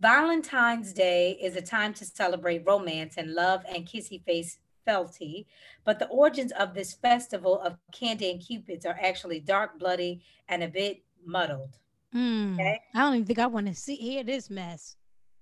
[0.00, 5.46] Valentine's Day is a time to celebrate romance and love and kissy face felty,
[5.84, 10.62] but the origins of this festival of candy and cupids are actually dark, bloody, and
[10.62, 11.78] a bit muddled.
[12.14, 12.80] Mm, Okay.
[12.94, 14.96] I don't even think I want to see hear this mess.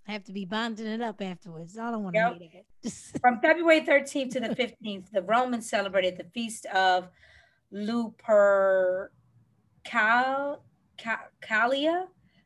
[0.08, 1.76] I have to be binding it up afterwards.
[1.78, 2.38] I don't want to Yep.
[2.38, 2.48] hear
[2.84, 2.92] that.
[3.20, 7.08] From February 13th to the 15th, the Romans celebrated the feast of
[7.72, 9.08] Lupercalia.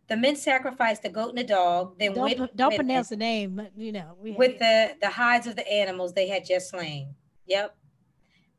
[0.09, 3.57] The men sacrificed a goat and a dog, then don't pro- don't pronounce the name,
[3.57, 7.15] but you know we with the, the hides of the animals they had just slain.
[7.47, 7.77] Yep.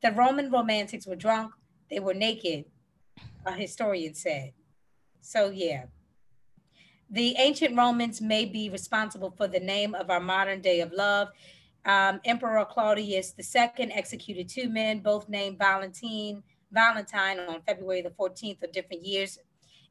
[0.02, 1.52] The Roman romantics were drunk,
[1.90, 2.66] they were naked,
[3.46, 4.54] a historian said.
[5.22, 5.86] So, yeah.
[7.10, 11.30] The ancient Romans may be responsible for the name of our modern day of love.
[11.86, 18.64] Um, Emperor Claudius II executed two men, both named Valentine, Valentine on February the 14th
[18.64, 19.40] of different years.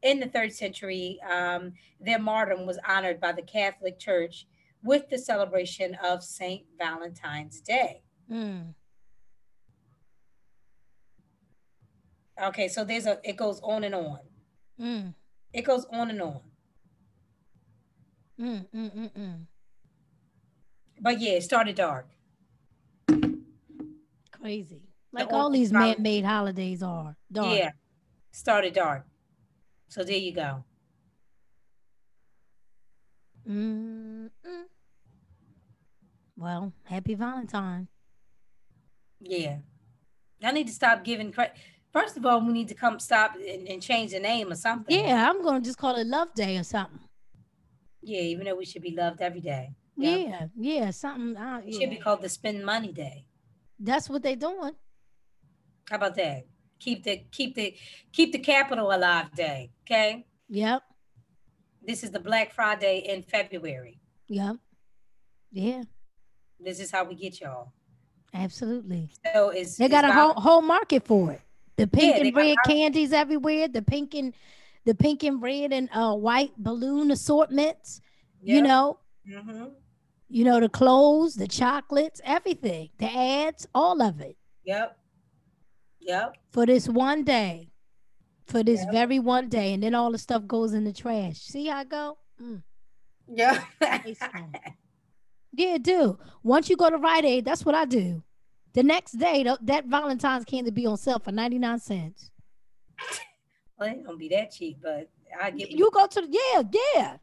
[0.03, 4.47] In the third century, um, their martyrdom was honored by the Catholic Church
[4.83, 8.03] with the celebration of Saint Valentine's Day.
[8.31, 8.75] Mm,
[12.41, 14.21] Okay, so there's a it goes on and on.
[14.81, 15.13] mm,
[15.53, 16.41] It goes on and on.
[18.41, 19.47] mm, mm, mm, mm.
[21.01, 22.07] But yeah, it started dark.
[24.31, 24.83] Crazy.
[25.13, 27.17] Like The all these man-made holidays are.
[27.33, 27.59] Dark.
[27.59, 27.71] Yeah,
[28.31, 29.05] started dark.
[29.89, 30.65] So there you go.
[33.49, 34.63] Mm, mm.
[36.37, 37.89] Well, happy Valentine.
[39.21, 39.59] Yeah.
[40.43, 41.57] I need to stop giving credit.
[41.93, 44.97] First of all, we need to come stop and, and change the name or something.
[44.97, 47.01] Yeah, I'm gonna just call it Love Day or something.
[48.03, 49.71] Yeah, even though we should be loved every day.
[49.97, 51.37] Yeah, yeah, something.
[51.37, 53.25] Uh, It should be called the Spend Money Day.
[53.81, 54.75] That's what they're doing.
[55.89, 56.47] How about that?
[56.81, 57.75] Keep the keep the
[58.13, 59.71] keep the capital alive day.
[59.85, 60.27] Okay.
[60.49, 60.83] Yep,
[61.83, 64.01] This is the Black Friday in February.
[64.29, 64.57] yep,
[65.51, 65.83] yeah,
[66.61, 67.73] This is how we get y'all.
[68.33, 69.11] absolutely.
[69.35, 71.41] So it's They got a whole whole market for it.
[71.77, 73.69] The pink Yeah, and red candies everywhere.
[73.69, 74.35] The pink and
[74.85, 78.01] the pink and red and uh white balloon assortments.
[78.43, 78.65] You Yep.
[78.65, 79.75] know, Mhm.
[80.29, 84.99] you know the clothes, the chocolates, everything, the ads, all of it Yep.
[86.01, 86.37] Yep.
[86.51, 87.71] for this one day,
[88.47, 88.93] for this Yep.
[88.93, 91.39] very one day, and then all the stuff goes in the trash.
[91.39, 92.19] See how I go?
[92.43, 92.63] Mm.
[93.31, 93.63] Yeah.
[95.53, 96.19] Yeah, do.
[96.43, 98.23] Once you go to Rite Aid, that's what I do.
[98.75, 102.31] The next day, th- that Valentine's candy be on sale for 99 cents.
[103.79, 105.09] well, it ain't gonna be that cheap, but
[105.41, 106.63] I get You go to the, yeah,
[106.95, 107.17] yeah,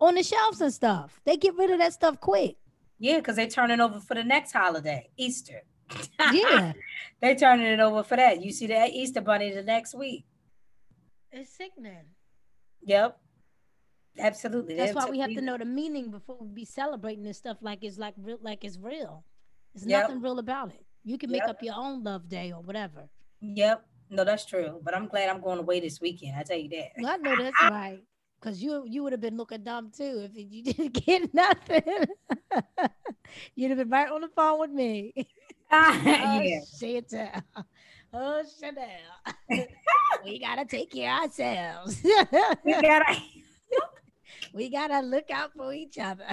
[0.00, 1.20] on the shelves and stuff.
[1.24, 2.56] They get rid of that stuff quick.
[2.98, 5.62] yeah, because they're turning over for the next holiday, Easter.
[6.32, 6.72] Yeah.
[7.20, 8.42] they're turning it over for that.
[8.42, 10.24] You see that Easter bunny the next week.
[11.32, 12.04] It's sickening.
[12.82, 13.18] Yep.
[14.18, 14.74] Absolutely.
[14.76, 17.84] That's why we have to know the meaning before we be celebrating this stuff like
[17.84, 19.24] it's like real, like it's real.
[19.74, 20.02] There's Yep.
[20.02, 20.84] nothing real about it.
[21.04, 21.50] You can make Yep.
[21.50, 23.08] up your own love day or whatever.
[23.40, 23.86] Yep.
[24.10, 24.80] No, that's true.
[24.82, 26.36] But I'm glad I'm going away this weekend.
[26.36, 26.88] I tell you that.
[26.98, 28.02] Well, I know that's right.
[28.40, 31.82] Cause you you would have been looking dumb too if you didn't get nothing.
[33.56, 35.12] You'd have been right on the phone with me.
[35.70, 36.60] Oh, yeah.
[36.80, 37.42] Chantel.
[38.10, 39.66] Oh, Chanel.
[40.24, 42.00] we gotta take care of ourselves.
[42.64, 43.16] We gotta
[44.54, 46.24] we gotta look out for each other.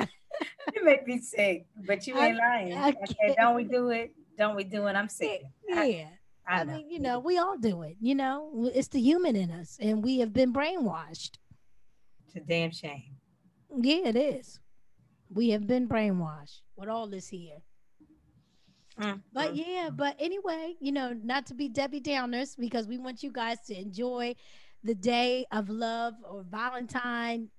[0.74, 2.74] you make me sick, but you I- ain't lying.
[2.78, 4.14] I Okay, don't we do it?
[4.38, 4.96] Don't we do it?
[4.96, 5.42] I'm sick.
[5.68, 6.08] Yeah.
[6.48, 6.78] I I, know.
[6.78, 7.98] mean, you know, we all do it.
[8.00, 11.32] You know, it's the human in us, and we have been brainwashed.
[12.28, 13.18] It's a damn shame.
[13.82, 14.62] Yeah, it is.
[15.30, 17.58] We have been brainwashed with all this here.
[19.00, 19.64] Mm, But mm.
[19.68, 23.58] yeah, but anyway, you know, not to be Debbie Downers because we want you guys
[23.68, 24.36] to enjoy
[24.84, 27.50] the day of love or Valentine.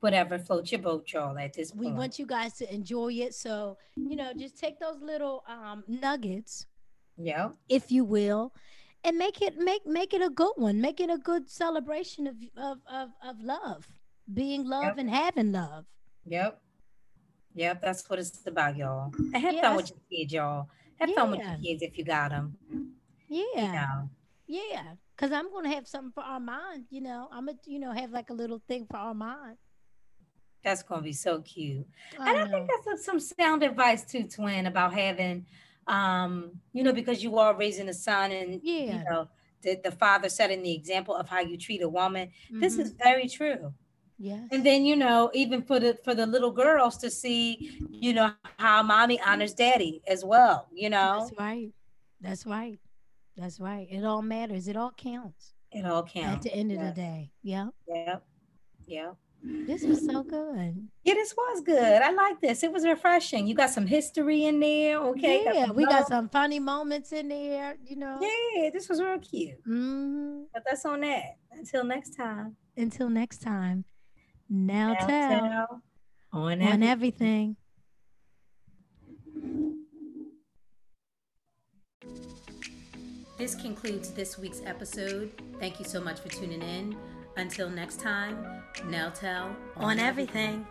[0.00, 1.38] whatever floats your boat, y'all.
[1.38, 3.34] At this We want you guys to enjoy it.
[3.34, 6.66] So, you know, just take those little um nuggets,
[7.16, 8.52] yeah, if you will,
[9.04, 10.80] and make it make make it a good one.
[10.80, 13.86] Make it a good celebration of of of, of love,
[14.32, 14.98] being love Yep.
[14.98, 15.86] and having love.
[16.26, 16.60] yep,
[17.54, 17.80] yep.
[17.80, 19.12] That's what it's about, y'all.
[19.32, 20.68] And have Yeah, fun with your kids, y'all.
[20.98, 22.56] Have fun with your kids if you got them.
[23.28, 23.46] Yeah.
[23.56, 24.10] You know.
[24.46, 24.82] Yeah,
[25.16, 26.84] because I'm gonna have something for Armand.
[26.90, 29.56] You know, I'm gonna, you know, have like a little thing for Armand.
[30.62, 31.86] That's gonna be so cute.
[32.18, 35.46] I and I think that's some sound advice too, twin, about having,
[35.86, 38.98] um, you know, because you are raising a son, and Yeah.
[38.98, 39.28] you know,
[39.62, 42.30] the, the father setting the example of how you treat a woman.
[42.50, 42.80] This Mhm.
[42.80, 43.72] is very true.
[44.18, 44.48] Yes.
[44.50, 48.32] And then you know, even for the for the little girls to see, you know,
[48.58, 50.68] how mommy honors daddy as well.
[50.72, 51.72] You know, That's right.
[52.20, 52.78] That's right.
[53.36, 53.88] That's right.
[53.90, 54.68] It all matters.
[54.68, 56.46] It all counts it all counts.
[56.46, 57.30] at the end of the day.
[57.42, 57.68] Yeah.
[57.88, 58.24] Yep,
[58.86, 59.16] yep.
[59.66, 60.88] This was so good.
[61.02, 62.00] Yeah, this was good.
[62.00, 62.62] I like this.
[62.62, 63.46] It was refreshing.
[63.46, 64.98] You got some history in there.
[64.98, 65.42] Okay.
[65.44, 68.18] yeah, some we got some funny moments in there, you know.
[68.22, 69.58] Yeah, this was real cute.
[69.66, 71.36] hmm But that's on that.
[71.52, 72.56] Until next time.
[72.76, 73.84] Until next time.
[74.54, 75.82] Now, Now tell tell
[76.32, 76.84] on on everything.
[76.84, 77.56] everything.
[83.36, 85.32] This concludes this week's episode.
[85.58, 86.96] Thank you so much for tuning in.
[87.36, 90.64] Until next time, Now Tell On everything.